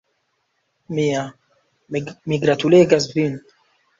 Mia, 0.99 1.25
mi 1.97 2.39
gratulegas 2.45 3.09
vin! 3.19 3.37